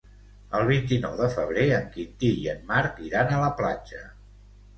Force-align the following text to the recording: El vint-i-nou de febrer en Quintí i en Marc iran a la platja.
El 0.59 0.63
vint-i-nou 0.69 1.13
de 1.19 1.27
febrer 1.35 1.65
en 1.75 1.85
Quintí 1.97 2.31
i 2.47 2.49
en 2.55 2.65
Marc 2.73 2.99
iran 3.11 3.35
a 3.37 3.45
la 3.45 3.53
platja. 3.61 4.03